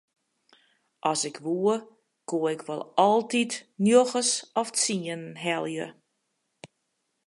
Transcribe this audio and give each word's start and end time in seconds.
At 1.09 1.21
ik 1.29 1.37
woe 1.45 1.75
koe 2.27 2.45
ik 2.53 2.61
wol 2.67 2.83
altyd 3.09 3.51
njoggens 3.85 4.33
of 4.59 4.67
tsienen 4.77 5.23
helje. 5.45 5.87